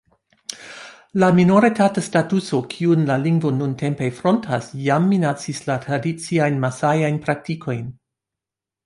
[1.23, 7.85] La minoritata statuso kiun la lingvo nuntempe frontas jam minacis la tradiciajn masajajn praktikojn.